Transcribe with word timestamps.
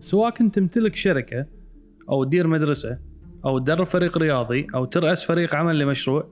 سواء 0.00 0.30
كنت 0.30 0.54
تمتلك 0.54 0.96
شركة 0.96 1.46
أو 2.08 2.24
تدير 2.24 2.46
مدرسة 2.46 2.98
أو 3.44 3.58
تدرب 3.58 3.86
فريق 3.86 4.18
رياضي 4.18 4.66
أو 4.74 4.84
ترأس 4.84 5.24
فريق 5.24 5.54
عمل 5.54 5.78
لمشروع 5.78 6.28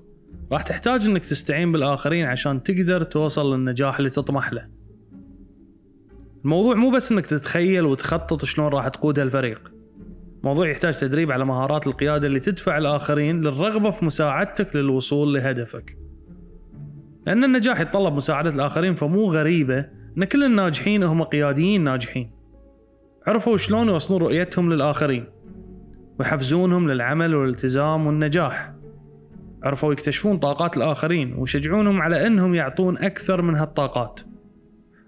راح 0.53 0.63
تحتاج 0.63 1.05
إنك 1.05 1.25
تستعين 1.25 1.73
بالآخرين 1.73 2.27
عشان 2.27 2.63
تقدر 2.63 3.03
توصل 3.03 3.55
للنجاح 3.55 3.99
اللي 3.99 4.11
تطمح 4.11 4.53
له. 4.53 4.69
الموضوع 6.45 6.75
مو 6.75 6.91
بس 6.91 7.13
إنك 7.13 7.27
تتخيل 7.27 7.85
وتخطط 7.85 8.45
شلون 8.45 8.69
راح 8.69 8.89
تقود 8.89 9.19
هالفريق. 9.19 9.73
موضوع 10.43 10.69
يحتاج 10.69 10.97
تدريب 10.97 11.33
على 11.33 11.45
مهارات 11.45 11.87
القيادة 11.87 12.27
اللي 12.27 12.41
تدفع 12.41 12.79
الآخرين 12.79 13.41
للرغبة 13.41 13.91
في 13.91 14.05
مساعدتك 14.05 14.77
للوصول 14.77 15.35
لهدفك. 15.35 16.06
لأن 17.27 17.45
النجاح 17.45 17.81
يتطلب 17.81 18.15
مساعدة 18.15 18.51
الآخرين 18.51 18.95
فمو 18.95 19.31
غريبة 19.31 19.89
أن 20.19 20.25
كل 20.25 20.45
الناجحين 20.45 21.03
هم 21.03 21.23
قياديين 21.23 21.85
ناجحين. 21.85 22.31
عرفوا 23.27 23.57
شلون 23.57 23.89
يوصلون 23.89 24.23
رؤيتهم 24.23 24.73
للآخرين 24.73 25.25
ويحفزونهم 26.19 26.91
للعمل 26.91 27.35
والالتزام 27.35 28.07
والنجاح. 28.07 28.73
عرفوا 29.63 29.93
يكتشفون 29.93 30.39
طاقات 30.39 30.77
الآخرين 30.77 31.35
ويشجعونهم 31.39 32.03
على 32.03 32.27
أنهم 32.27 32.55
يعطون 32.55 32.99
أكثر 32.99 33.43
من 33.43 33.57
هالطاقات. 33.57 34.21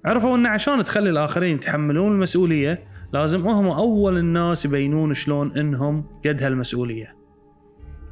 عرفوا 0.04 0.36
أن 0.36 0.46
عشان 0.46 0.84
تخلي 0.84 1.10
الآخرين 1.10 1.54
يتحملون 1.54 2.12
المسؤولية 2.12 2.84
لازم 3.12 3.46
هم 3.46 3.66
أول 3.66 4.18
الناس 4.18 4.64
يبينون 4.64 5.14
شلون 5.14 5.56
أنهم 5.56 6.04
قد 6.26 6.42
هالمسؤولية. 6.42 7.16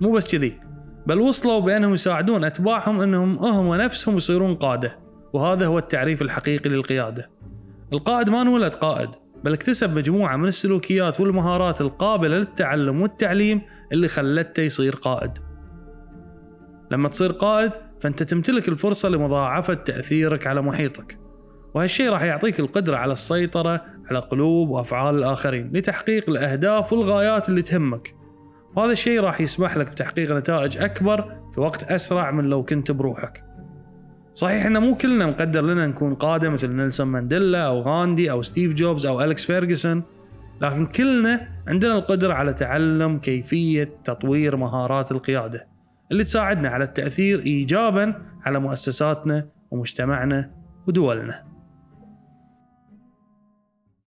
مو 0.00 0.12
بس 0.12 0.36
كذي. 0.36 0.60
بل 1.06 1.20
وصلوا 1.20 1.60
بأنهم 1.60 1.94
يساعدون 1.94 2.44
أتباعهم 2.44 3.00
أنهم 3.00 3.38
هم 3.38 3.74
نفسهم 3.74 4.16
يصيرون 4.16 4.54
قادة 4.54 4.98
وهذا 5.32 5.66
هو 5.66 5.78
التعريف 5.78 6.22
الحقيقي 6.22 6.70
للقيادة. 6.70 7.30
القائد 7.92 8.30
ما 8.30 8.42
انولد 8.42 8.74
قائد 8.74 9.10
بل 9.44 9.52
اكتسب 9.52 9.96
مجموعة 9.96 10.36
من 10.36 10.48
السلوكيات 10.48 11.20
والمهارات 11.20 11.80
القابلة 11.80 12.36
للتعلم 12.36 13.02
والتعليم 13.02 13.62
اللي 13.92 14.08
خلته 14.08 14.60
يصير 14.60 14.94
قائد. 14.94 15.30
لما 16.90 17.08
تصير 17.08 17.32
قائد 17.32 17.72
فأنت 18.00 18.22
تمتلك 18.22 18.68
الفرصة 18.68 19.08
لمضاعفة 19.08 19.74
تأثيرك 19.74 20.46
على 20.46 20.62
محيطك. 20.62 21.18
وهالشيء 21.74 22.10
راح 22.10 22.22
يعطيك 22.22 22.60
القدرة 22.60 22.96
على 22.96 23.12
السيطرة 23.12 23.84
على 24.10 24.18
قلوب 24.18 24.68
وأفعال 24.68 25.18
الآخرين 25.18 25.70
لتحقيق 25.74 26.30
الأهداف 26.30 26.92
والغايات 26.92 27.48
اللي 27.48 27.62
تهمك. 27.62 28.15
وهذا 28.76 28.92
الشيء 28.92 29.20
راح 29.20 29.40
يسمح 29.40 29.76
لك 29.76 29.90
بتحقيق 29.90 30.32
نتائج 30.32 30.78
أكبر 30.78 31.36
في 31.54 31.60
وقت 31.60 31.82
أسرع 31.82 32.30
من 32.30 32.44
لو 32.44 32.64
كنت 32.64 32.90
بروحك. 32.90 33.44
صحيح 34.34 34.66
إن 34.66 34.78
مو 34.78 34.94
كلنا 34.94 35.26
مقدر 35.26 35.62
لنا 35.62 35.86
نكون 35.86 36.14
قادة 36.14 36.48
مثل 36.48 36.70
نيلسون 36.70 37.06
مانديلا 37.06 37.66
أو 37.66 37.80
غاندي 37.80 38.30
أو 38.30 38.42
ستيف 38.42 38.74
جوبز 38.74 39.06
أو 39.06 39.22
الكس 39.22 39.44
فيرجسون 39.44 40.02
لكن 40.60 40.86
كلنا 40.86 41.48
عندنا 41.68 41.98
القدرة 41.98 42.34
على 42.34 42.52
تعلم 42.52 43.18
كيفية 43.18 43.90
تطوير 44.04 44.56
مهارات 44.56 45.12
القيادة 45.12 45.66
اللي 46.12 46.24
تساعدنا 46.24 46.68
على 46.68 46.84
التأثير 46.84 47.40
إيجابا 47.40 48.22
على 48.44 48.60
مؤسساتنا 48.60 49.48
ومجتمعنا 49.70 50.50
ودولنا. 50.86 51.44